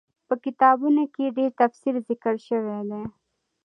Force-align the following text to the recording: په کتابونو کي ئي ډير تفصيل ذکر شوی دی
په 0.27 0.33
کتابونو 0.45 1.03
کي 1.13 1.21
ئي 1.27 1.33
ډير 1.37 1.51
تفصيل 1.61 1.95
ذکر 2.09 2.35
شوی 2.47 2.79
دی 2.89 3.01